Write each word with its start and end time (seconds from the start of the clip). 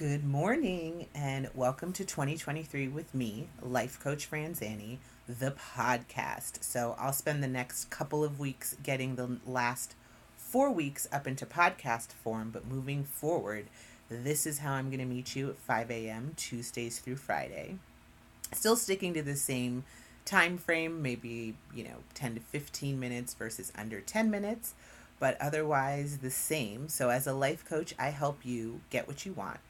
Good 0.00 0.24
morning 0.24 1.08
and 1.14 1.50
welcome 1.54 1.92
to 1.92 2.06
2023 2.06 2.88
with 2.88 3.14
me, 3.14 3.48
Life 3.60 4.00
Coach 4.00 4.30
Franzannie, 4.30 4.96
the 5.28 5.50
podcast. 5.50 6.64
So 6.64 6.96
I'll 6.98 7.12
spend 7.12 7.42
the 7.42 7.48
next 7.48 7.90
couple 7.90 8.24
of 8.24 8.40
weeks 8.40 8.74
getting 8.82 9.16
the 9.16 9.36
last 9.44 9.94
four 10.38 10.70
weeks 10.70 11.06
up 11.12 11.26
into 11.26 11.44
podcast 11.44 12.12
form, 12.12 12.48
but 12.50 12.66
moving 12.66 13.04
forward, 13.04 13.66
this 14.08 14.46
is 14.46 14.60
how 14.60 14.72
I'm 14.72 14.88
going 14.88 15.00
to 15.00 15.04
meet 15.04 15.36
you 15.36 15.50
at 15.50 15.58
5 15.58 15.90
a.m. 15.90 16.32
Tuesdays 16.34 16.98
through 16.98 17.16
Friday. 17.16 17.76
Still 18.54 18.76
sticking 18.76 19.12
to 19.12 19.22
the 19.22 19.36
same 19.36 19.84
time 20.24 20.56
frame, 20.56 21.02
maybe, 21.02 21.56
you 21.74 21.84
know, 21.84 21.98
10 22.14 22.36
to 22.36 22.40
15 22.40 22.98
minutes 22.98 23.34
versus 23.34 23.70
under 23.76 24.00
10 24.00 24.30
minutes, 24.30 24.72
but 25.18 25.38
otherwise 25.42 26.20
the 26.22 26.30
same. 26.30 26.88
So 26.88 27.10
as 27.10 27.26
a 27.26 27.34
life 27.34 27.66
coach, 27.66 27.92
I 27.98 28.08
help 28.08 28.46
you 28.46 28.80
get 28.88 29.06
what 29.06 29.26
you 29.26 29.34
want 29.34 29.60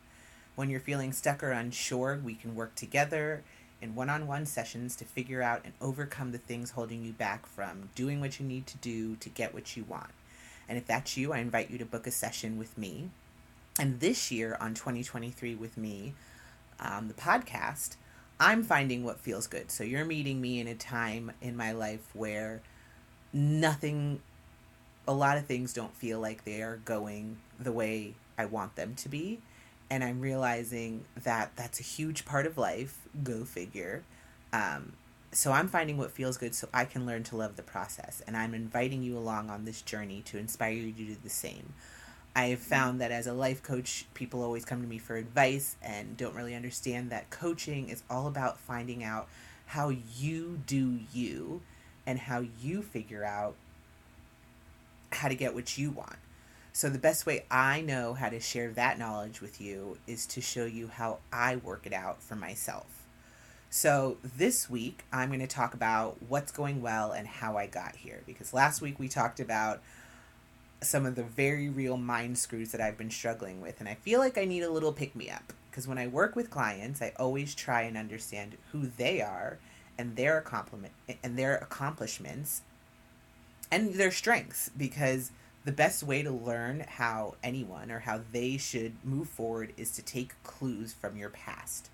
when 0.56 0.70
you're 0.70 0.80
feeling 0.80 1.12
stuck 1.12 1.42
or 1.42 1.52
unsure, 1.52 2.20
we 2.22 2.34
can 2.34 2.54
work 2.54 2.74
together 2.74 3.42
in 3.80 3.94
one 3.94 4.10
on 4.10 4.26
one 4.26 4.46
sessions 4.46 4.94
to 4.96 5.04
figure 5.04 5.42
out 5.42 5.62
and 5.64 5.72
overcome 5.80 6.32
the 6.32 6.38
things 6.38 6.70
holding 6.72 7.04
you 7.04 7.12
back 7.12 7.46
from 7.46 7.88
doing 7.94 8.20
what 8.20 8.38
you 8.38 8.46
need 8.46 8.66
to 8.66 8.76
do 8.78 9.16
to 9.16 9.28
get 9.28 9.54
what 9.54 9.76
you 9.76 9.84
want. 9.84 10.10
And 10.68 10.76
if 10.76 10.86
that's 10.86 11.16
you, 11.16 11.32
I 11.32 11.38
invite 11.38 11.70
you 11.70 11.78
to 11.78 11.84
book 11.84 12.06
a 12.06 12.10
session 12.10 12.58
with 12.58 12.76
me. 12.76 13.10
And 13.78 14.00
this 14.00 14.30
year 14.30 14.56
on 14.60 14.74
2023 14.74 15.54
with 15.54 15.76
me, 15.76 16.12
um, 16.78 17.08
the 17.08 17.14
podcast, 17.14 17.96
I'm 18.38 18.62
finding 18.62 19.04
what 19.04 19.20
feels 19.20 19.46
good. 19.46 19.70
So 19.70 19.84
you're 19.84 20.04
meeting 20.04 20.40
me 20.40 20.60
in 20.60 20.68
a 20.68 20.74
time 20.74 21.32
in 21.40 21.56
my 21.56 21.72
life 21.72 22.06
where 22.12 22.60
nothing, 23.32 24.20
a 25.08 25.12
lot 25.12 25.38
of 25.38 25.46
things 25.46 25.72
don't 25.72 25.94
feel 25.96 26.20
like 26.20 26.44
they 26.44 26.62
are 26.62 26.76
going 26.84 27.38
the 27.58 27.72
way 27.72 28.14
I 28.38 28.44
want 28.44 28.76
them 28.76 28.94
to 28.96 29.08
be 29.08 29.40
and 29.90 30.04
I'm 30.04 30.20
realizing 30.20 31.04
that 31.24 31.56
that's 31.56 31.80
a 31.80 31.82
huge 31.82 32.24
part 32.24 32.46
of 32.46 32.56
life. 32.56 32.96
Go 33.22 33.44
figure. 33.44 34.04
Um, 34.52 34.92
so 35.32 35.52
I'm 35.52 35.68
finding 35.68 35.96
what 35.96 36.12
feels 36.12 36.38
good 36.38 36.54
so 36.54 36.68
I 36.72 36.84
can 36.84 37.06
learn 37.06 37.24
to 37.24 37.36
love 37.36 37.56
the 37.56 37.62
process. 37.62 38.22
And 38.26 38.36
I'm 38.36 38.54
inviting 38.54 39.02
you 39.02 39.18
along 39.18 39.50
on 39.50 39.64
this 39.64 39.82
journey 39.82 40.22
to 40.26 40.38
inspire 40.38 40.72
you 40.72 40.92
to 40.92 40.98
do 40.98 41.16
the 41.22 41.30
same. 41.30 41.74
I 42.34 42.46
have 42.46 42.60
found 42.60 43.00
that 43.00 43.10
as 43.10 43.26
a 43.26 43.32
life 43.32 43.62
coach, 43.62 44.06
people 44.14 44.42
always 44.42 44.64
come 44.64 44.80
to 44.82 44.88
me 44.88 44.98
for 44.98 45.16
advice 45.16 45.76
and 45.82 46.16
don't 46.16 46.34
really 46.34 46.54
understand 46.54 47.10
that 47.10 47.30
coaching 47.30 47.88
is 47.88 48.04
all 48.08 48.28
about 48.28 48.58
finding 48.58 49.02
out 49.02 49.28
how 49.66 49.88
you 49.88 50.60
do 50.66 51.00
you 51.12 51.60
and 52.06 52.18
how 52.18 52.44
you 52.60 52.82
figure 52.82 53.24
out 53.24 53.56
how 55.12 55.28
to 55.28 55.34
get 55.34 55.54
what 55.54 55.76
you 55.76 55.90
want. 55.90 56.16
So, 56.72 56.88
the 56.88 56.98
best 56.98 57.26
way 57.26 57.44
I 57.50 57.80
know 57.80 58.14
how 58.14 58.28
to 58.28 58.38
share 58.38 58.70
that 58.70 58.98
knowledge 58.98 59.40
with 59.40 59.60
you 59.60 59.98
is 60.06 60.24
to 60.26 60.40
show 60.40 60.64
you 60.64 60.88
how 60.88 61.18
I 61.32 61.56
work 61.56 61.84
it 61.84 61.92
out 61.92 62.22
for 62.22 62.36
myself. 62.36 62.86
So, 63.70 64.18
this 64.22 64.70
week 64.70 65.04
I'm 65.12 65.30
going 65.30 65.40
to 65.40 65.48
talk 65.48 65.74
about 65.74 66.18
what's 66.28 66.52
going 66.52 66.80
well 66.80 67.10
and 67.10 67.26
how 67.26 67.56
I 67.56 67.66
got 67.66 67.96
here. 67.96 68.22
Because 68.24 68.54
last 68.54 68.80
week 68.80 69.00
we 69.00 69.08
talked 69.08 69.40
about 69.40 69.80
some 70.80 71.04
of 71.04 71.16
the 71.16 71.24
very 71.24 71.68
real 71.68 71.96
mind 71.96 72.38
screws 72.38 72.72
that 72.72 72.80
I've 72.80 72.96
been 72.96 73.10
struggling 73.10 73.60
with. 73.60 73.80
And 73.80 73.88
I 73.88 73.94
feel 73.94 74.20
like 74.20 74.38
I 74.38 74.44
need 74.44 74.62
a 74.62 74.70
little 74.70 74.92
pick 74.92 75.16
me 75.16 75.28
up. 75.28 75.52
Because 75.70 75.88
when 75.88 75.98
I 75.98 76.06
work 76.06 76.36
with 76.36 76.50
clients, 76.50 77.02
I 77.02 77.12
always 77.18 77.54
try 77.54 77.82
and 77.82 77.96
understand 77.96 78.56
who 78.72 78.86
they 78.96 79.20
are 79.20 79.58
and 79.98 80.16
their 80.16 80.38
accomplishment 80.38 80.94
and 81.22 81.36
their 81.36 81.56
accomplishments 81.56 82.62
and 83.70 83.94
their 83.94 84.10
strengths 84.10 84.70
because 84.76 85.30
the 85.64 85.72
best 85.72 86.02
way 86.02 86.22
to 86.22 86.30
learn 86.30 86.84
how 86.88 87.34
anyone 87.42 87.90
or 87.90 88.00
how 88.00 88.20
they 88.32 88.56
should 88.56 88.92
move 89.04 89.28
forward 89.28 89.72
is 89.76 89.90
to 89.92 90.02
take 90.02 90.42
clues 90.42 90.92
from 90.92 91.16
your 91.16 91.30
past. 91.30 91.90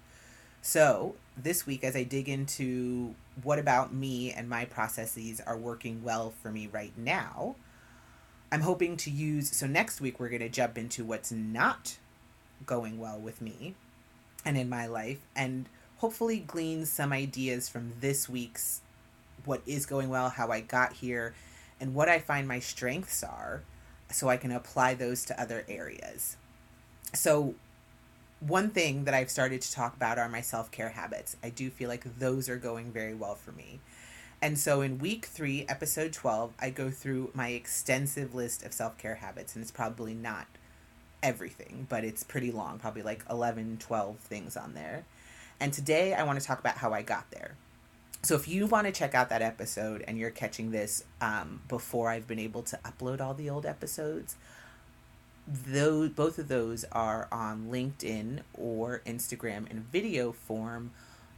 So, 0.62 1.14
this 1.36 1.66
week, 1.66 1.84
as 1.84 1.94
I 1.94 2.02
dig 2.02 2.28
into 2.28 3.14
what 3.42 3.58
about 3.58 3.92
me 3.92 4.32
and 4.32 4.48
my 4.48 4.64
processes 4.64 5.40
are 5.40 5.56
working 5.56 6.02
well 6.02 6.32
for 6.42 6.50
me 6.50 6.68
right 6.70 6.92
now, 6.96 7.56
I'm 8.50 8.62
hoping 8.62 8.96
to 8.98 9.10
use. 9.10 9.50
So, 9.50 9.66
next 9.66 10.00
week, 10.00 10.18
we're 10.18 10.28
going 10.28 10.40
to 10.40 10.48
jump 10.48 10.76
into 10.76 11.04
what's 11.04 11.30
not 11.30 11.98
going 12.64 12.98
well 12.98 13.18
with 13.18 13.40
me 13.40 13.74
and 14.44 14.56
in 14.56 14.68
my 14.68 14.86
life, 14.86 15.18
and 15.34 15.68
hopefully 15.98 16.38
glean 16.38 16.84
some 16.86 17.12
ideas 17.12 17.68
from 17.68 17.92
this 18.00 18.28
week's 18.28 18.80
what 19.44 19.62
is 19.66 19.86
going 19.86 20.08
well, 20.08 20.30
how 20.30 20.50
I 20.50 20.60
got 20.60 20.94
here, 20.94 21.34
and 21.80 21.94
what 21.94 22.08
I 22.08 22.18
find 22.18 22.48
my 22.48 22.58
strengths 22.58 23.22
are 23.22 23.62
so 24.10 24.28
I 24.28 24.36
can 24.36 24.52
apply 24.52 24.94
those 24.94 25.24
to 25.26 25.40
other 25.40 25.64
areas. 25.68 26.36
So, 27.12 27.54
one 28.40 28.70
thing 28.70 29.04
that 29.04 29.14
I've 29.14 29.30
started 29.30 29.62
to 29.62 29.72
talk 29.72 29.96
about 29.96 30.18
are 30.18 30.28
my 30.28 30.40
self 30.40 30.70
care 30.70 30.90
habits. 30.90 31.36
I 31.42 31.50
do 31.50 31.70
feel 31.70 31.88
like 31.88 32.18
those 32.18 32.48
are 32.48 32.56
going 32.56 32.92
very 32.92 33.14
well 33.14 33.34
for 33.34 33.52
me. 33.52 33.80
And 34.42 34.58
so, 34.58 34.82
in 34.82 34.98
week 34.98 35.26
three, 35.26 35.64
episode 35.68 36.12
12, 36.12 36.52
I 36.60 36.70
go 36.70 36.90
through 36.90 37.30
my 37.34 37.48
extensive 37.48 38.34
list 38.34 38.64
of 38.64 38.72
self 38.72 38.98
care 38.98 39.16
habits, 39.16 39.54
and 39.54 39.62
it's 39.62 39.72
probably 39.72 40.14
not 40.14 40.46
everything, 41.22 41.86
but 41.88 42.04
it's 42.04 42.22
pretty 42.22 42.52
long, 42.52 42.78
probably 42.78 43.02
like 43.02 43.24
11, 43.30 43.78
12 43.80 44.18
things 44.18 44.56
on 44.56 44.74
there. 44.74 45.04
And 45.58 45.72
today, 45.72 46.14
I 46.14 46.22
want 46.24 46.38
to 46.38 46.46
talk 46.46 46.60
about 46.60 46.76
how 46.76 46.92
I 46.92 47.02
got 47.02 47.30
there. 47.30 47.56
So 48.26 48.34
if 48.34 48.48
you 48.48 48.66
want 48.66 48.88
to 48.88 48.92
check 48.92 49.14
out 49.14 49.28
that 49.28 49.40
episode 49.40 50.02
and 50.08 50.18
you're 50.18 50.32
catching 50.32 50.72
this 50.72 51.04
um, 51.20 51.60
before 51.68 52.08
I've 52.08 52.26
been 52.26 52.40
able 52.40 52.62
to 52.64 52.76
upload 52.78 53.20
all 53.20 53.34
the 53.34 53.48
old 53.48 53.64
episodes, 53.64 54.34
those 55.46 56.10
both 56.10 56.40
of 56.40 56.48
those 56.48 56.84
are 56.90 57.28
on 57.30 57.68
LinkedIn 57.70 58.40
or 58.52 59.00
Instagram 59.06 59.70
in 59.70 59.82
video 59.92 60.32
form 60.32 60.90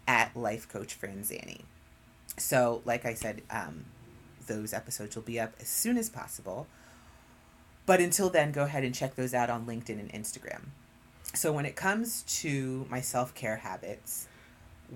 at 0.07 0.35
Life 0.35 0.67
Coach 0.67 0.99
Franzannie. 0.99 1.61
So, 2.39 2.81
like 2.87 3.05
I 3.05 3.13
said, 3.13 3.43
um, 3.51 3.85
those 4.47 4.73
episodes 4.73 5.15
will 5.15 5.25
be 5.25 5.39
up 5.39 5.53
as 5.61 5.69
soon 5.69 5.99
as 5.99 6.09
possible. 6.09 6.67
But 7.85 8.01
until 8.01 8.31
then, 8.31 8.51
go 8.51 8.63
ahead 8.63 8.83
and 8.83 8.95
check 8.95 9.15
those 9.15 9.35
out 9.35 9.51
on 9.51 9.67
LinkedIn 9.67 10.01
and 10.01 10.11
Instagram. 10.11 10.69
So, 11.35 11.53
when 11.53 11.67
it 11.67 11.77
comes 11.77 12.23
to 12.41 12.87
my 12.89 13.03
self 13.03 13.35
care 13.35 13.57
habits, 13.57 14.28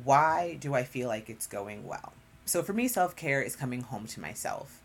why 0.05 0.57
do 0.61 0.75
I 0.75 0.85
feel 0.85 1.09
like 1.09 1.29
it's 1.29 1.47
going 1.47 1.87
well? 1.87 2.13
So 2.45 2.63
for 2.63 2.73
me, 2.73 2.89
self 2.89 3.17
care 3.17 3.43
is 3.43 3.57
coming 3.57 3.83
home 3.83 4.07
to 4.09 4.21
myself. 4.21 4.81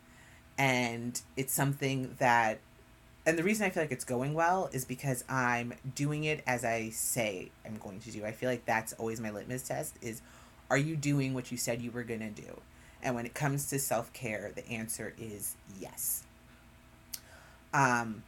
And 0.58 1.20
it's 1.36 1.54
something 1.54 2.16
that, 2.18 2.60
and 3.26 3.38
the 3.38 3.44
reason 3.44 3.66
I 3.66 3.70
feel 3.70 3.84
like 3.84 3.92
it's 3.92 4.06
going 4.06 4.34
well 4.34 4.70
is 4.74 4.86
because 4.86 5.24
I'm 5.30 5.74
doing 5.96 6.24
it 6.24 6.44
as 6.48 6.66
I 6.66 6.90
say 6.90 7.52
I'm 7.66 7.78
going 7.78 8.00
to 8.02 8.12
do. 8.12 8.26
I 8.26 8.32
feel 8.32 8.50
like 8.50 8.66
that's 8.66 8.94
always 8.94 9.20
my 9.20 9.30
litmus 9.30 9.64
test 9.64 9.96
is 10.02 10.22
are 10.70 10.78
you 10.78 10.96
doing 10.96 11.34
what 11.34 11.52
you 11.52 11.58
said 11.58 11.82
you 11.82 11.92
were 11.92 12.04
going 12.04 12.22
to 12.22 12.30
do? 12.30 12.62
And 13.04 13.16
when 13.16 13.26
it 13.26 13.34
comes 13.34 13.70
to 13.70 13.80
self 13.80 14.12
care, 14.14 14.52
the 14.56 14.68
answer 14.70 15.14
is 15.20 15.56
yes. 15.80 16.24
Um, 17.74 18.24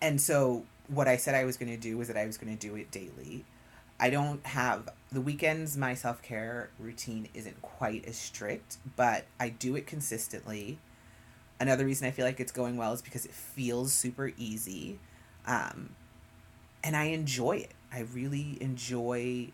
and 0.00 0.20
so 0.20 0.64
what 0.88 1.08
I 1.08 1.16
said 1.16 1.34
I 1.34 1.44
was 1.44 1.56
going 1.56 1.70
to 1.70 1.80
do 1.80 1.98
was 1.98 2.08
that 2.08 2.16
I 2.16 2.26
was 2.26 2.38
going 2.38 2.56
to 2.56 2.68
do 2.68 2.76
it 2.76 2.90
daily. 2.90 3.44
I 3.98 4.10
don't 4.10 4.44
have 4.46 4.90
the 5.10 5.20
weekends, 5.20 5.76
my 5.76 5.94
self 5.94 6.20
care 6.22 6.70
routine 6.78 7.28
isn't 7.32 7.62
quite 7.62 8.06
as 8.06 8.16
strict, 8.16 8.78
but 8.96 9.24
I 9.40 9.48
do 9.48 9.76
it 9.76 9.86
consistently. 9.86 10.78
Another 11.58 11.86
reason 11.86 12.06
I 12.06 12.10
feel 12.10 12.26
like 12.26 12.38
it's 12.38 12.52
going 12.52 12.76
well 12.76 12.92
is 12.92 13.00
because 13.00 13.24
it 13.24 13.32
feels 13.32 13.92
super 13.92 14.32
easy. 14.36 14.98
Um, 15.46 15.90
and 16.84 16.96
I 16.96 17.04
enjoy 17.04 17.58
it. 17.58 17.72
I 17.90 18.00
really 18.00 18.58
enjoy 18.60 19.48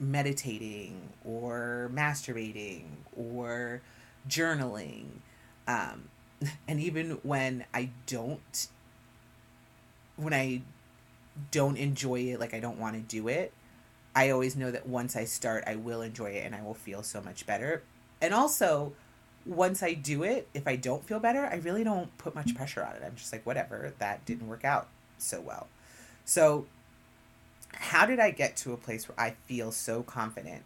meditating 0.00 1.10
or 1.24 1.90
masturbating 1.92 2.84
or 3.14 3.82
journaling. 4.28 5.06
Um, 5.68 6.08
and 6.68 6.80
even 6.80 7.18
when 7.22 7.66
I 7.74 7.90
don't, 8.06 8.68
when 10.16 10.32
I 10.32 10.62
don't 11.50 11.76
enjoy 11.76 12.20
it, 12.20 12.40
like 12.40 12.54
I 12.54 12.60
don't 12.60 12.78
want 12.78 12.94
to 12.94 13.02
do 13.02 13.28
it, 13.28 13.52
I 14.16 14.30
always 14.30 14.56
know 14.56 14.70
that 14.70 14.88
once 14.88 15.14
I 15.14 15.26
start, 15.26 15.64
I 15.66 15.76
will 15.76 16.00
enjoy 16.00 16.30
it 16.30 16.46
and 16.46 16.54
I 16.54 16.62
will 16.62 16.74
feel 16.74 17.02
so 17.02 17.20
much 17.20 17.46
better. 17.46 17.82
And 18.22 18.32
also, 18.32 18.94
once 19.44 19.82
I 19.82 19.92
do 19.92 20.22
it, 20.22 20.48
if 20.54 20.66
I 20.66 20.74
don't 20.76 21.04
feel 21.04 21.20
better, 21.20 21.44
I 21.44 21.56
really 21.56 21.84
don't 21.84 22.16
put 22.16 22.34
much 22.34 22.54
pressure 22.54 22.82
on 22.82 22.96
it. 22.96 23.02
I'm 23.04 23.14
just 23.14 23.30
like, 23.30 23.44
whatever, 23.44 23.92
that 23.98 24.24
didn't 24.24 24.48
work 24.48 24.64
out 24.64 24.88
so 25.18 25.42
well. 25.42 25.68
So, 26.24 26.64
how 27.74 28.06
did 28.06 28.18
I 28.18 28.30
get 28.30 28.56
to 28.58 28.72
a 28.72 28.78
place 28.78 29.06
where 29.06 29.20
I 29.20 29.34
feel 29.44 29.70
so 29.70 30.02
confident 30.02 30.62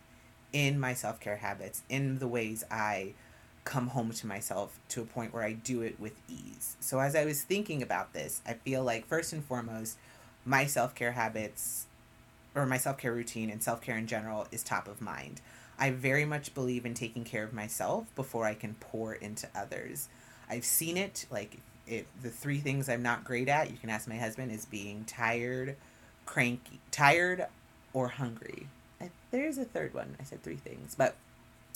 in 0.52 0.78
my 0.78 0.94
self 0.94 1.18
care 1.18 1.38
habits, 1.38 1.82
in 1.88 2.20
the 2.20 2.28
ways 2.28 2.62
I 2.70 3.14
come 3.64 3.88
home 3.88 4.12
to 4.12 4.26
myself 4.28 4.78
to 4.90 5.02
a 5.02 5.04
point 5.04 5.34
where 5.34 5.42
I 5.42 5.54
do 5.54 5.82
it 5.82 5.98
with 5.98 6.14
ease? 6.28 6.76
So, 6.78 7.00
as 7.00 7.16
I 7.16 7.24
was 7.24 7.42
thinking 7.42 7.82
about 7.82 8.12
this, 8.12 8.42
I 8.46 8.52
feel 8.52 8.84
like 8.84 9.08
first 9.08 9.32
and 9.32 9.44
foremost, 9.44 9.98
my 10.44 10.66
self 10.66 10.94
care 10.94 11.12
habits 11.12 11.86
or 12.54 12.66
my 12.66 12.78
self 12.78 12.98
care 12.98 13.12
routine 13.12 13.50
and 13.50 13.62
self 13.62 13.80
care 13.80 13.96
in 13.96 14.06
general 14.06 14.46
is 14.50 14.62
top 14.62 14.88
of 14.88 15.00
mind. 15.00 15.40
I 15.78 15.90
very 15.90 16.24
much 16.24 16.54
believe 16.54 16.84
in 16.84 16.94
taking 16.94 17.24
care 17.24 17.42
of 17.42 17.52
myself 17.52 18.04
before 18.14 18.44
I 18.44 18.54
can 18.54 18.74
pour 18.80 19.14
into 19.14 19.48
others. 19.54 20.08
I've 20.48 20.64
seen 20.64 20.96
it 20.96 21.26
like 21.30 21.58
it, 21.86 22.06
the 22.22 22.30
three 22.30 22.58
things 22.58 22.88
I'm 22.88 23.02
not 23.02 23.24
great 23.24 23.48
at, 23.48 23.70
you 23.70 23.78
can 23.78 23.90
ask 23.90 24.06
my 24.06 24.16
husband, 24.16 24.52
is 24.52 24.66
being 24.66 25.04
tired, 25.04 25.76
cranky, 26.26 26.80
tired, 26.90 27.46
or 27.92 28.08
hungry. 28.08 28.66
There's 29.30 29.58
a 29.58 29.64
third 29.64 29.94
one. 29.94 30.16
I 30.20 30.24
said 30.24 30.42
three 30.42 30.56
things, 30.56 30.94
but 30.94 31.16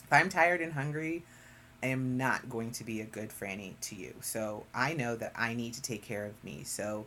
if 0.02 0.12
I'm 0.12 0.28
tired 0.28 0.60
and 0.60 0.72
hungry, 0.72 1.22
I 1.82 1.86
am 1.88 2.16
not 2.16 2.48
going 2.48 2.72
to 2.72 2.84
be 2.84 3.00
a 3.00 3.04
good 3.04 3.30
Franny 3.30 3.74
to 3.82 3.94
you. 3.94 4.14
So 4.20 4.64
I 4.74 4.94
know 4.94 5.16
that 5.16 5.32
I 5.36 5.54
need 5.54 5.74
to 5.74 5.82
take 5.82 6.02
care 6.02 6.26
of 6.26 6.42
me. 6.44 6.64
So 6.64 7.06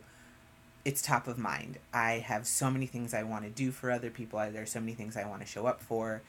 it's 0.84 1.02
top 1.02 1.28
of 1.28 1.38
mind. 1.38 1.78
I 1.92 2.12
have 2.12 2.46
so 2.46 2.70
many 2.70 2.86
things 2.86 3.12
I 3.12 3.22
want 3.22 3.44
to 3.44 3.50
do 3.50 3.70
for 3.70 3.90
other 3.90 4.10
people. 4.10 4.38
There's 4.50 4.70
so 4.70 4.80
many 4.80 4.94
things 4.94 5.16
I 5.16 5.26
want 5.26 5.40
to 5.40 5.46
show 5.46 5.66
up 5.66 5.80
for. 5.82 6.22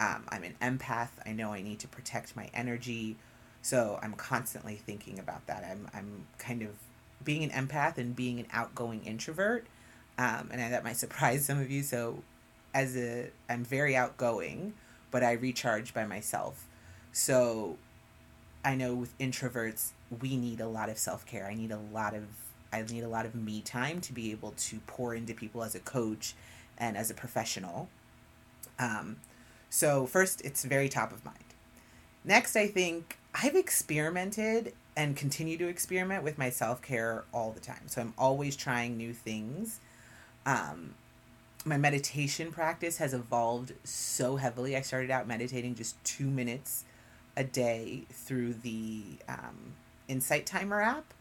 Um, 0.00 0.24
I'm 0.28 0.44
an 0.44 0.54
empath. 0.62 1.08
I 1.24 1.32
know 1.32 1.52
I 1.52 1.62
need 1.62 1.80
to 1.80 1.88
protect 1.88 2.36
my 2.36 2.48
energy. 2.54 3.16
So 3.62 3.98
I'm 4.02 4.12
constantly 4.14 4.76
thinking 4.76 5.18
about 5.18 5.46
that. 5.46 5.64
I'm, 5.68 5.88
I'm 5.92 6.26
kind 6.38 6.62
of 6.62 6.70
being 7.24 7.42
an 7.42 7.50
empath 7.50 7.98
and 7.98 8.14
being 8.14 8.38
an 8.38 8.46
outgoing 8.52 9.04
introvert. 9.04 9.66
Um, 10.18 10.50
and 10.52 10.72
that 10.72 10.84
might 10.84 10.96
surprise 10.96 11.44
some 11.44 11.60
of 11.60 11.70
you. 11.70 11.82
So 11.82 12.22
as 12.74 12.96
a, 12.96 13.30
I'm 13.48 13.64
very 13.64 13.96
outgoing, 13.96 14.74
but 15.10 15.22
I 15.22 15.32
recharge 15.32 15.92
by 15.92 16.06
myself. 16.06 16.66
So 17.12 17.76
I 18.64 18.74
know 18.74 18.94
with 18.94 19.16
introverts, 19.18 19.92
we 20.20 20.36
need 20.36 20.60
a 20.60 20.68
lot 20.68 20.88
of 20.88 20.98
self 20.98 21.24
care. 21.26 21.46
I 21.46 21.54
need 21.54 21.70
a 21.70 21.78
lot 21.78 22.14
of 22.14 22.24
I 22.72 22.82
need 22.82 23.04
a 23.04 23.08
lot 23.08 23.26
of 23.26 23.34
me 23.34 23.60
time 23.60 24.00
to 24.02 24.12
be 24.12 24.30
able 24.30 24.52
to 24.56 24.80
pour 24.86 25.14
into 25.14 25.34
people 25.34 25.62
as 25.62 25.74
a 25.74 25.80
coach 25.80 26.34
and 26.78 26.96
as 26.96 27.10
a 27.10 27.14
professional. 27.14 27.88
Um, 28.78 29.16
so 29.70 30.06
first, 30.06 30.42
it's 30.42 30.64
very 30.64 30.88
top 30.88 31.12
of 31.12 31.24
mind. 31.24 31.38
Next, 32.24 32.56
I 32.56 32.66
think 32.66 33.18
I've 33.34 33.54
experimented 33.54 34.72
and 34.96 35.16
continue 35.16 35.58
to 35.58 35.68
experiment 35.68 36.24
with 36.24 36.38
my 36.38 36.50
self 36.50 36.82
care 36.82 37.24
all 37.32 37.52
the 37.52 37.60
time. 37.60 37.86
So 37.86 38.00
I'm 38.00 38.14
always 38.16 38.56
trying 38.56 38.96
new 38.96 39.12
things. 39.12 39.80
Um, 40.44 40.94
my 41.64 41.76
meditation 41.76 42.52
practice 42.52 42.98
has 42.98 43.12
evolved 43.12 43.72
so 43.84 44.36
heavily. 44.36 44.76
I 44.76 44.80
started 44.80 45.10
out 45.10 45.26
meditating 45.26 45.74
just 45.74 46.02
two 46.04 46.26
minutes 46.26 46.84
a 47.36 47.44
day 47.44 48.04
through 48.10 48.54
the 48.54 49.02
um, 49.28 49.74
Insight 50.08 50.46
Timer 50.46 50.80
app. 50.80 51.12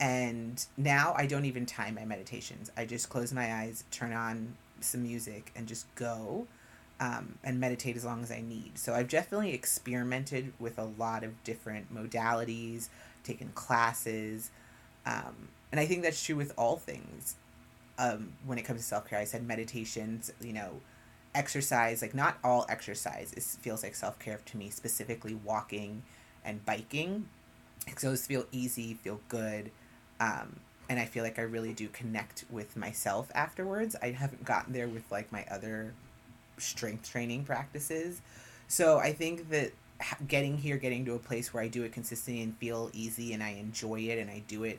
And 0.00 0.64
now 0.76 1.14
I 1.16 1.26
don't 1.26 1.44
even 1.44 1.66
time 1.66 1.96
my 1.96 2.04
meditations. 2.04 2.70
I 2.76 2.84
just 2.84 3.08
close 3.08 3.32
my 3.32 3.52
eyes, 3.52 3.84
turn 3.90 4.12
on 4.12 4.54
some 4.80 5.02
music, 5.02 5.50
and 5.56 5.66
just 5.66 5.92
go 5.96 6.46
um, 7.00 7.38
and 7.44 7.60
meditate 7.60 7.96
as 7.96 8.04
long 8.04 8.22
as 8.22 8.30
I 8.30 8.40
need. 8.40 8.78
So 8.78 8.94
I've 8.94 9.08
definitely 9.08 9.54
experimented 9.54 10.52
with 10.58 10.78
a 10.78 10.84
lot 10.84 11.24
of 11.24 11.42
different 11.44 11.92
modalities, 11.94 12.88
taken 13.24 13.50
classes. 13.54 14.50
Um, 15.06 15.48
and 15.70 15.80
I 15.80 15.86
think 15.86 16.02
that's 16.02 16.22
true 16.22 16.36
with 16.36 16.52
all 16.56 16.76
things 16.76 17.36
um, 17.98 18.32
when 18.46 18.58
it 18.58 18.62
comes 18.62 18.80
to 18.80 18.86
self 18.86 19.08
care. 19.08 19.18
I 19.18 19.24
said 19.24 19.46
meditations, 19.46 20.32
you 20.40 20.52
know, 20.52 20.80
exercise, 21.34 22.02
like 22.02 22.14
not 22.14 22.38
all 22.42 22.66
exercise 22.68 23.32
is, 23.34 23.56
feels 23.60 23.82
like 23.82 23.94
self 23.94 24.18
care 24.18 24.40
to 24.44 24.56
me, 24.56 24.70
specifically 24.70 25.34
walking 25.34 26.02
and 26.44 26.64
biking. 26.64 27.28
Because 27.84 28.02
those 28.02 28.26
feel 28.26 28.44
easy, 28.52 28.94
feel 28.94 29.20
good. 29.28 29.70
Um, 30.20 30.56
and 30.88 30.98
I 30.98 31.04
feel 31.04 31.22
like 31.22 31.38
I 31.38 31.42
really 31.42 31.72
do 31.72 31.88
connect 31.88 32.44
with 32.50 32.76
myself 32.76 33.30
afterwards. 33.34 33.94
I 34.02 34.10
haven't 34.10 34.44
gotten 34.44 34.72
there 34.72 34.88
with 34.88 35.10
like 35.10 35.30
my 35.30 35.44
other 35.50 35.92
strength 36.56 37.10
training 37.10 37.44
practices. 37.44 38.20
So 38.68 38.98
I 38.98 39.12
think 39.12 39.50
that 39.50 39.72
getting 40.26 40.56
here, 40.56 40.76
getting 40.76 41.04
to 41.04 41.14
a 41.14 41.18
place 41.18 41.52
where 41.52 41.62
I 41.62 41.68
do 41.68 41.82
it 41.82 41.92
consistently 41.92 42.42
and 42.42 42.56
feel 42.56 42.90
easy 42.92 43.32
and 43.32 43.42
I 43.42 43.50
enjoy 43.50 44.00
it 44.00 44.18
and 44.18 44.30
I 44.30 44.42
do 44.46 44.64
it 44.64 44.78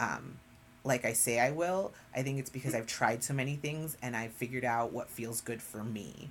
um, 0.00 0.38
like 0.82 1.04
I 1.04 1.12
say 1.12 1.38
I 1.38 1.50
will, 1.50 1.92
I 2.16 2.22
think 2.22 2.38
it's 2.38 2.50
because 2.50 2.74
I've 2.74 2.86
tried 2.86 3.22
so 3.22 3.34
many 3.34 3.56
things 3.56 3.96
and 4.02 4.16
I've 4.16 4.32
figured 4.32 4.64
out 4.64 4.92
what 4.92 5.08
feels 5.08 5.40
good 5.40 5.62
for 5.62 5.84
me. 5.84 6.30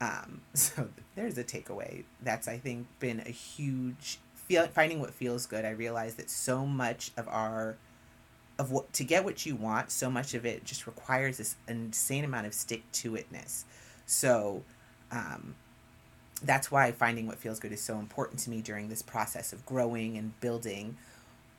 Um, 0.00 0.42
so 0.54 0.88
there's 1.16 1.38
a 1.38 1.44
takeaway. 1.44 2.04
That's 2.22 2.46
I 2.46 2.58
think 2.58 2.86
been 3.00 3.20
a 3.20 3.30
huge 3.30 4.18
feel 4.48 4.66
finding 4.68 5.00
what 5.00 5.12
feels 5.12 5.46
good. 5.46 5.64
I 5.64 5.70
realize 5.70 6.14
that 6.14 6.30
so 6.30 6.66
much 6.66 7.10
of 7.16 7.28
our 7.28 7.76
of 8.58 8.72
what 8.72 8.92
to 8.94 9.04
get 9.04 9.24
what 9.24 9.46
you 9.46 9.54
want, 9.54 9.90
so 9.92 10.10
much 10.10 10.34
of 10.34 10.44
it 10.44 10.64
just 10.64 10.86
requires 10.86 11.38
this 11.38 11.54
insane 11.68 12.24
amount 12.24 12.46
of 12.46 12.54
stick 12.54 12.82
to 12.90 13.12
itness. 13.12 13.62
So 14.04 14.64
um, 15.12 15.54
that's 16.42 16.70
why 16.70 16.90
finding 16.90 17.28
what 17.28 17.38
feels 17.38 17.60
good 17.60 17.72
is 17.72 17.80
so 17.80 17.98
important 17.98 18.40
to 18.40 18.50
me 18.50 18.60
during 18.60 18.88
this 18.88 19.02
process 19.02 19.52
of 19.52 19.64
growing 19.64 20.16
and 20.16 20.38
building 20.40 20.96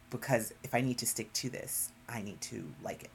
because 0.09 0.53
if 0.63 0.73
I 0.73 0.81
need 0.81 0.97
to 0.99 1.05
stick 1.05 1.31
to 1.33 1.49
this, 1.49 1.91
I 2.07 2.21
need 2.21 2.41
to 2.41 2.65
like 2.83 3.03
it. 3.03 3.11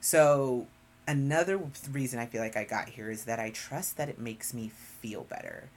So, 0.00 0.66
another 1.06 1.60
reason 1.90 2.18
I 2.18 2.26
feel 2.26 2.42
like 2.42 2.56
I 2.56 2.64
got 2.64 2.90
here 2.90 3.10
is 3.10 3.24
that 3.24 3.38
I 3.38 3.50
trust 3.50 3.96
that 3.96 4.08
it 4.08 4.18
makes 4.18 4.52
me 4.52 4.68
feel 4.68 5.24
better. 5.24 5.70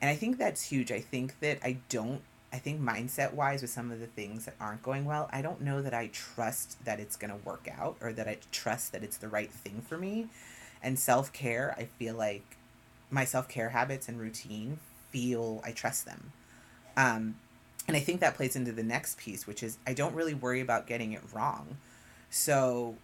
And 0.00 0.10
I 0.10 0.16
think 0.16 0.38
that's 0.38 0.62
huge. 0.62 0.92
I 0.92 1.00
think 1.00 1.40
that 1.40 1.58
I 1.62 1.78
don't, 1.88 2.22
I 2.56 2.58
think 2.58 2.80
mindset 2.80 3.34
wise, 3.34 3.60
with 3.60 3.70
some 3.70 3.90
of 3.90 4.00
the 4.00 4.06
things 4.06 4.46
that 4.46 4.54
aren't 4.58 4.82
going 4.82 5.04
well, 5.04 5.28
I 5.30 5.42
don't 5.42 5.60
know 5.60 5.82
that 5.82 5.92
I 5.92 6.06
trust 6.06 6.82
that 6.86 6.98
it's 6.98 7.14
going 7.14 7.30
to 7.30 7.36
work 7.44 7.68
out 7.70 7.98
or 8.00 8.14
that 8.14 8.26
I 8.26 8.38
trust 8.50 8.92
that 8.92 9.02
it's 9.02 9.18
the 9.18 9.28
right 9.28 9.50
thing 9.50 9.82
for 9.86 9.98
me. 9.98 10.28
And 10.82 10.98
self 10.98 11.34
care, 11.34 11.74
I 11.76 11.84
feel 11.84 12.14
like 12.14 12.56
my 13.10 13.26
self 13.26 13.46
care 13.46 13.68
habits 13.68 14.08
and 14.08 14.18
routine 14.18 14.78
feel, 15.10 15.60
I 15.66 15.72
trust 15.72 16.06
them. 16.06 16.32
Um, 16.96 17.34
and 17.86 17.94
I 17.94 18.00
think 18.00 18.20
that 18.20 18.36
plays 18.36 18.56
into 18.56 18.72
the 18.72 18.82
next 18.82 19.18
piece, 19.18 19.46
which 19.46 19.62
is 19.62 19.76
I 19.86 19.92
don't 19.92 20.14
really 20.14 20.32
worry 20.32 20.62
about 20.62 20.86
getting 20.86 21.12
it 21.12 21.20
wrong. 21.34 21.76
So 22.30 22.94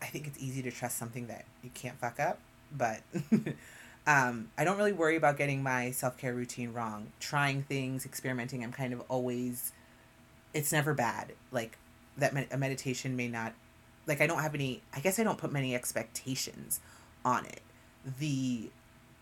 I 0.00 0.06
think 0.06 0.28
it's 0.28 0.40
easy 0.40 0.62
to 0.62 0.70
trust 0.70 0.96
something 0.96 1.26
that 1.26 1.44
you 1.64 1.70
can't 1.74 1.98
fuck 1.98 2.20
up, 2.20 2.38
but 2.70 3.00
um, 4.06 4.50
I 4.58 4.64
don't 4.64 4.76
really 4.76 4.92
worry 4.92 5.16
about 5.16 5.36
getting 5.36 5.62
my 5.62 5.90
self 5.92 6.18
care 6.18 6.34
routine 6.34 6.72
wrong. 6.72 7.08
Trying 7.20 7.62
things, 7.62 8.04
experimenting, 8.04 8.64
I'm 8.64 8.72
kind 8.72 8.92
of 8.92 9.02
always, 9.08 9.72
it's 10.52 10.72
never 10.72 10.94
bad. 10.94 11.32
Like 11.50 11.78
that 12.16 12.34
med- 12.34 12.48
a 12.50 12.56
meditation 12.56 13.16
may 13.16 13.28
not, 13.28 13.54
like 14.06 14.20
I 14.20 14.26
don't 14.26 14.42
have 14.42 14.54
any, 14.54 14.82
I 14.94 15.00
guess 15.00 15.18
I 15.18 15.24
don't 15.24 15.38
put 15.38 15.52
many 15.52 15.74
expectations 15.74 16.80
on 17.24 17.46
it. 17.46 17.62
The 18.18 18.70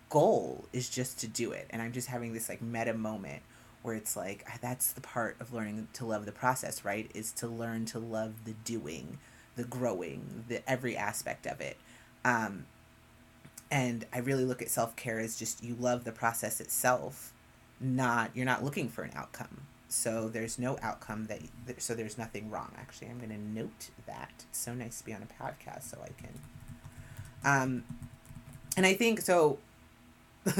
goal 0.09 0.65
is 0.73 0.89
just 0.89 1.21
to 1.21 1.27
do 1.27 1.53
it. 1.53 1.67
And 1.71 1.83
I'm 1.83 1.93
just 1.93 2.09
having 2.09 2.33
this 2.33 2.49
like 2.49 2.63
meta 2.63 2.95
moment 2.95 3.43
where 3.83 3.95
it's 3.95 4.17
like 4.17 4.47
that's 4.61 4.93
the 4.93 5.01
part 5.01 5.37
of 5.41 5.53
learning 5.53 5.89
to 5.95 6.05
love 6.05 6.27
the 6.27 6.33
process 6.33 6.85
right 6.85 7.11
is 7.15 7.33
to 7.33 7.47
learn 7.47 7.87
to 7.87 7.99
love 7.99 8.45
the 8.45 8.53
doing 8.65 9.19
the 9.57 9.65
growing 9.65 10.45
the 10.49 10.69
every 10.71 10.97
aspect 10.97 11.47
of 11.47 11.61
it 11.61 11.77
um, 12.25 12.67
and 13.71 14.07
i 14.13 14.19
really 14.19 14.45
look 14.45 14.63
at 14.63 14.69
self-care 14.69 15.19
as 15.19 15.39
just 15.39 15.63
you 15.63 15.75
love 15.79 16.05
the 16.05 16.13
process 16.13 16.61
itself 16.61 17.33
not 17.81 18.31
you're 18.35 18.47
not 18.47 18.65
looking 18.65 18.89
for 18.89 19.03
an 19.03 19.11
outcome 19.15 19.63
so 19.89 20.29
there's 20.29 20.59
no 20.59 20.79
outcome 20.83 21.27
that 21.27 21.41
so 21.79 21.95
there's 21.95 22.19
nothing 22.19 22.51
wrong 22.51 22.73
actually 22.79 23.09
i'm 23.09 23.19
going 23.19 23.31
to 23.31 23.39
note 23.39 23.91
that 24.07 24.31
it's 24.49 24.59
so 24.59 24.75
nice 24.75 24.99
to 24.99 25.05
be 25.05 25.13
on 25.13 25.23
a 25.23 25.43
podcast 25.43 25.91
so 25.91 25.99
i 26.03 26.11
can 26.21 26.35
um 27.45 27.85
and 28.77 28.87
i 28.87 28.95
think 28.95 29.21
so 29.21 29.59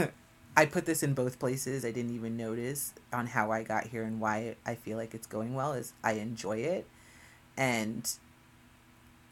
I 0.57 0.67
put 0.67 0.85
this 0.85 1.03
in 1.03 1.15
both 1.15 1.39
places. 1.39 1.85
I 1.85 1.91
didn't 1.91 2.15
even 2.15 2.37
notice 2.37 2.93
on 3.13 3.29
how 3.29 3.51
I 3.51 3.63
got 3.63 3.87
here 3.87 4.03
and 4.03 4.21
why 4.21 4.57
I 4.67 4.75
feel 4.75 4.99
like 4.99 5.15
it's 5.15 5.27
going 5.27 5.55
well 5.55 5.73
is 5.73 5.93
I 6.03 6.13
enjoy 6.13 6.59
it. 6.59 6.87
And 7.57 8.11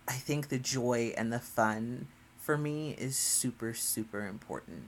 I 0.06 0.14
think 0.14 0.49
the 0.49 0.58
joy 0.58 1.12
and 1.16 1.32
the 1.32 1.38
fun 1.38 2.06
for 2.49 2.57
me 2.57 2.95
is 2.97 3.14
super 3.14 3.75
super 3.75 4.26
important. 4.26 4.85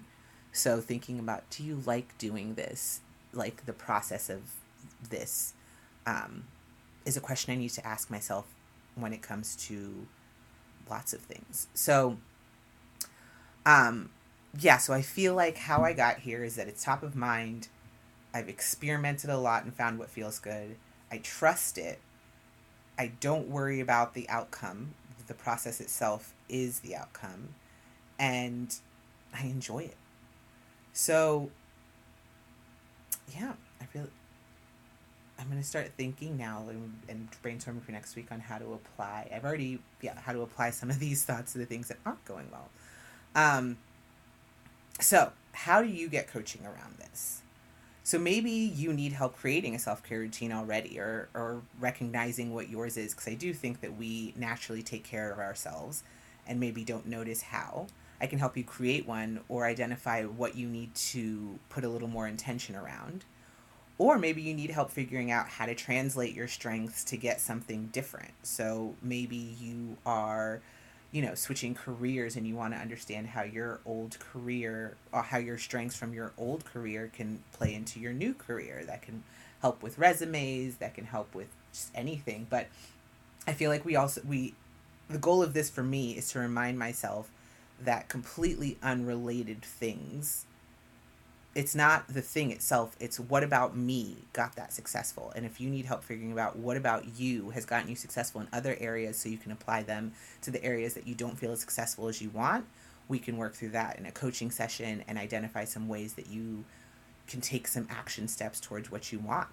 So 0.50 0.80
thinking 0.80 1.18
about 1.18 1.50
do 1.50 1.62
you 1.62 1.82
like 1.84 2.16
doing 2.16 2.54
this? 2.54 3.02
Like 3.34 3.66
the 3.66 3.74
process 3.74 4.30
of 4.30 4.40
this 5.10 5.52
um, 6.06 6.44
is 7.04 7.18
a 7.18 7.20
question 7.20 7.52
I 7.52 7.58
need 7.58 7.72
to 7.72 7.86
ask 7.86 8.10
myself 8.10 8.46
when 8.94 9.12
it 9.12 9.20
comes 9.20 9.56
to 9.66 10.06
lots 10.88 11.12
of 11.12 11.20
things. 11.20 11.66
So 11.74 12.16
um 13.66 14.08
yeah, 14.58 14.78
so 14.78 14.94
I 14.94 15.02
feel 15.02 15.34
like 15.34 15.58
how 15.58 15.84
I 15.84 15.92
got 15.92 16.20
here 16.20 16.42
is 16.42 16.56
that 16.56 16.66
it's 16.66 16.82
top 16.82 17.02
of 17.02 17.14
mind. 17.14 17.68
I've 18.32 18.48
experimented 18.48 19.28
a 19.28 19.36
lot 19.36 19.64
and 19.64 19.74
found 19.74 19.98
what 19.98 20.08
feels 20.08 20.38
good. 20.38 20.76
I 21.12 21.18
trust 21.18 21.76
it. 21.76 22.00
I 22.98 23.12
don't 23.20 23.48
worry 23.48 23.80
about 23.80 24.14
the 24.14 24.26
outcome. 24.30 24.94
The 25.26 25.34
process 25.34 25.78
itself 25.78 26.32
is 26.50 26.80
the 26.80 26.96
outcome. 26.96 27.54
And 28.18 28.74
I 29.32 29.44
enjoy 29.44 29.84
it. 29.84 29.96
So, 30.92 31.50
yeah, 33.34 33.52
I 33.80 33.84
feel 33.84 34.06
I'm 35.38 35.50
to 35.56 35.62
start 35.62 35.92
thinking 35.96 36.36
now 36.36 36.64
and, 36.68 36.98
and 37.08 37.28
brainstorming 37.42 37.82
for 37.82 37.92
next 37.92 38.14
week 38.14 38.30
on 38.30 38.40
how 38.40 38.58
to 38.58 38.74
apply. 38.74 39.30
I've 39.34 39.44
already, 39.44 39.80
yeah, 40.02 40.18
how 40.20 40.32
to 40.32 40.42
apply 40.42 40.70
some 40.70 40.90
of 40.90 40.98
these 40.98 41.24
thoughts 41.24 41.52
to 41.52 41.58
the 41.58 41.66
things 41.66 41.88
that 41.88 41.98
aren't 42.04 42.24
going 42.26 42.48
well. 42.50 42.68
Um, 43.34 43.78
so, 45.00 45.32
how 45.52 45.82
do 45.82 45.88
you 45.88 46.08
get 46.08 46.28
coaching 46.28 46.66
around 46.66 46.96
this? 46.98 47.40
So 48.02 48.18
maybe 48.18 48.50
you 48.50 48.92
need 48.92 49.12
help 49.12 49.36
creating 49.36 49.74
a 49.74 49.78
self 49.78 50.02
care 50.02 50.18
routine 50.18 50.52
already 50.52 50.98
or, 50.98 51.28
or 51.32 51.62
recognizing 51.78 52.52
what 52.52 52.68
yours 52.68 52.96
is, 52.96 53.14
because 53.14 53.28
I 53.28 53.34
do 53.34 53.52
think 53.52 53.82
that 53.82 53.96
we 53.96 54.34
naturally 54.36 54.82
take 54.82 55.04
care 55.04 55.30
of 55.30 55.38
ourselves 55.38 56.02
and 56.46 56.60
maybe 56.60 56.84
don't 56.84 57.06
notice 57.06 57.42
how. 57.42 57.86
I 58.20 58.26
can 58.26 58.38
help 58.38 58.56
you 58.56 58.64
create 58.64 59.06
one 59.06 59.40
or 59.48 59.64
identify 59.64 60.24
what 60.24 60.54
you 60.54 60.68
need 60.68 60.94
to 60.94 61.58
put 61.70 61.84
a 61.84 61.88
little 61.88 62.08
more 62.08 62.28
intention 62.28 62.76
around. 62.76 63.24
Or 63.96 64.18
maybe 64.18 64.42
you 64.42 64.54
need 64.54 64.70
help 64.70 64.90
figuring 64.90 65.30
out 65.30 65.48
how 65.48 65.66
to 65.66 65.74
translate 65.74 66.34
your 66.34 66.48
strengths 66.48 67.04
to 67.04 67.16
get 67.16 67.40
something 67.40 67.88
different. 67.92 68.32
So 68.42 68.94
maybe 69.02 69.36
you 69.36 69.96
are, 70.06 70.60
you 71.12 71.22
know, 71.22 71.34
switching 71.34 71.74
careers 71.74 72.36
and 72.36 72.46
you 72.46 72.54
want 72.56 72.72
to 72.72 72.80
understand 72.80 73.26
how 73.26 73.42
your 73.42 73.80
old 73.84 74.18
career 74.18 74.96
or 75.12 75.22
how 75.22 75.38
your 75.38 75.58
strengths 75.58 75.96
from 75.96 76.14
your 76.14 76.32
old 76.38 76.64
career 76.64 77.10
can 77.14 77.42
play 77.52 77.74
into 77.74 78.00
your 78.00 78.12
new 78.12 78.32
career. 78.32 78.84
That 78.86 79.02
can 79.02 79.22
help 79.60 79.82
with 79.82 79.98
resumes, 79.98 80.76
that 80.76 80.94
can 80.94 81.04
help 81.04 81.34
with 81.34 81.48
just 81.72 81.90
anything. 81.94 82.46
But 82.48 82.68
I 83.46 83.52
feel 83.52 83.70
like 83.70 83.84
we 83.84 83.96
also, 83.96 84.22
we, 84.26 84.54
the 85.10 85.18
goal 85.18 85.42
of 85.42 85.52
this 85.52 85.68
for 85.68 85.82
me 85.82 86.12
is 86.12 86.30
to 86.32 86.38
remind 86.38 86.78
myself 86.78 87.30
that 87.82 88.08
completely 88.08 88.78
unrelated 88.82 89.62
things 89.62 90.46
it's 91.52 91.74
not 91.74 92.06
the 92.06 92.22
thing 92.22 92.52
itself 92.52 92.94
it's 93.00 93.18
what 93.18 93.42
about 93.42 93.76
me 93.76 94.18
got 94.32 94.54
that 94.54 94.72
successful? 94.72 95.32
And 95.34 95.44
if 95.44 95.60
you 95.60 95.68
need 95.68 95.86
help 95.86 96.04
figuring 96.04 96.38
out 96.38 96.56
what 96.56 96.76
about 96.76 97.18
you 97.18 97.50
has 97.50 97.64
gotten 97.64 97.88
you 97.88 97.96
successful 97.96 98.40
in 98.40 98.48
other 98.52 98.76
areas 98.78 99.16
so 99.16 99.28
you 99.28 99.38
can 99.38 99.50
apply 99.50 99.82
them 99.82 100.12
to 100.42 100.50
the 100.52 100.62
areas 100.64 100.94
that 100.94 101.08
you 101.08 101.14
don't 101.14 101.36
feel 101.36 101.50
as 101.50 101.60
successful 101.60 102.06
as 102.06 102.22
you 102.22 102.30
want 102.30 102.66
we 103.08 103.18
can 103.18 103.36
work 103.36 103.54
through 103.54 103.70
that 103.70 103.98
in 103.98 104.06
a 104.06 104.12
coaching 104.12 104.50
session 104.50 105.02
and 105.08 105.18
identify 105.18 105.64
some 105.64 105.88
ways 105.88 106.12
that 106.14 106.28
you 106.28 106.64
can 107.26 107.40
take 107.40 107.66
some 107.66 107.88
action 107.90 108.28
steps 108.28 108.60
towards 108.60 108.90
what 108.92 109.10
you 109.10 109.18
want 109.18 109.48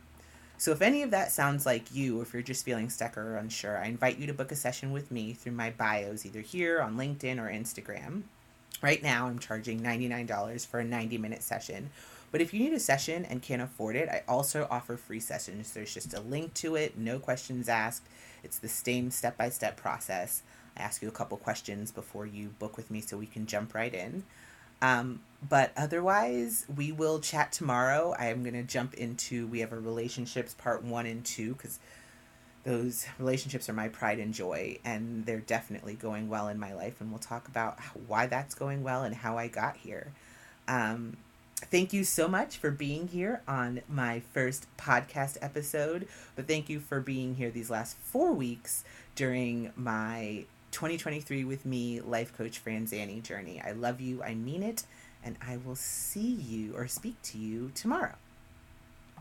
so 0.57 0.71
if 0.71 0.81
any 0.81 1.03
of 1.03 1.11
that 1.11 1.31
sounds 1.31 1.65
like 1.65 1.93
you 1.93 2.21
if 2.21 2.33
you're 2.33 2.41
just 2.41 2.65
feeling 2.65 2.89
stuck 2.89 3.17
or 3.17 3.37
unsure 3.37 3.77
i 3.77 3.85
invite 3.85 4.17
you 4.17 4.27
to 4.27 4.33
book 4.33 4.51
a 4.51 4.55
session 4.55 4.91
with 4.91 5.11
me 5.11 5.33
through 5.33 5.51
my 5.51 5.69
bios 5.69 6.25
either 6.25 6.41
here 6.41 6.81
on 6.81 6.97
linkedin 6.97 7.39
or 7.39 7.51
instagram 7.51 8.23
Right 8.81 9.01
now, 9.01 9.25
I'm 9.25 9.39
charging 9.39 9.81
$99 9.81 10.67
for 10.67 10.79
a 10.79 10.83
90 10.83 11.17
minute 11.17 11.41
session. 11.41 11.89
But 12.31 12.41
if 12.41 12.53
you 12.53 12.59
need 12.59 12.73
a 12.73 12.79
session 12.79 13.25
and 13.25 13.41
can't 13.41 13.61
afford 13.61 13.95
it, 13.95 14.09
I 14.09 14.23
also 14.27 14.67
offer 14.69 14.97
free 14.97 15.19
sessions. 15.19 15.73
There's 15.73 15.93
just 15.93 16.13
a 16.13 16.19
link 16.19 16.53
to 16.55 16.75
it, 16.75 16.97
no 16.97 17.19
questions 17.19 17.69
asked. 17.69 18.05
It's 18.43 18.59
the 18.59 18.67
same 18.67 19.09
step 19.09 19.37
by 19.37 19.49
step 19.49 19.77
process. 19.77 20.43
I 20.77 20.81
ask 20.81 21.01
you 21.01 21.07
a 21.07 21.11
couple 21.11 21.37
questions 21.37 21.91
before 21.91 22.27
you 22.27 22.49
book 22.59 22.77
with 22.77 22.91
me 22.91 23.01
so 23.01 23.17
we 23.17 23.25
can 23.25 23.47
jump 23.47 23.73
right 23.73 23.93
in. 23.93 24.23
Um, 24.81 25.21
but 25.47 25.71
otherwise, 25.77 26.65
we 26.75 26.91
will 26.91 27.19
chat 27.19 27.51
tomorrow. 27.51 28.15
I 28.17 28.27
am 28.27 28.43
going 28.43 28.55
to 28.55 28.63
jump 28.63 28.93
into, 28.95 29.47
we 29.47 29.59
have 29.59 29.71
a 29.71 29.79
relationships 29.79 30.53
part 30.53 30.83
one 30.83 31.05
and 31.05 31.23
two 31.23 31.53
because 31.53 31.79
those 32.67 33.07
relationships 33.17 33.69
are 33.69 33.73
my 33.73 33.87
pride 33.87 34.19
and 34.19 34.33
joy 34.33 34.77
and 34.83 35.25
they're 35.25 35.39
definitely 35.39 35.93
going 35.93 36.27
well 36.27 36.49
in 36.49 36.59
my 36.59 36.73
life 36.73 36.99
and 36.99 37.09
we'll 37.09 37.17
talk 37.17 37.47
about 37.47 37.79
why 38.07 38.27
that's 38.27 38.53
going 38.53 38.83
well 38.83 39.03
and 39.03 39.15
how 39.15 39.37
i 39.37 39.47
got 39.47 39.77
here 39.77 40.11
um, 40.67 41.15
thank 41.55 41.93
you 41.93 42.03
so 42.03 42.27
much 42.27 42.57
for 42.57 42.69
being 42.69 43.07
here 43.07 43.41
on 43.47 43.79
my 43.87 44.21
first 44.33 44.67
podcast 44.77 45.37
episode 45.41 46.09
but 46.35 46.45
thank 46.45 46.67
you 46.67 46.81
for 46.81 46.99
being 46.99 47.35
here 47.35 47.49
these 47.49 47.69
last 47.69 47.95
four 47.99 48.33
weeks 48.33 48.83
during 49.15 49.71
my 49.77 50.43
2023 50.71 51.43
with 51.43 51.65
me 51.65 52.01
life 52.01 52.35
coach 52.37 52.63
franzannie 52.63 53.23
journey. 53.23 53.61
I 53.65 53.71
love 53.71 54.01
you 54.01 54.23
i 54.23 54.33
mean 54.33 54.63
it 54.63 54.83
and 55.23 55.37
i 55.41 55.57
will 55.57 55.75
see 55.75 56.19
you 56.19 56.75
or 56.75 56.87
speak 56.87 57.21
to 57.23 57.37
you 57.37 57.71
tomorrow 57.73 58.15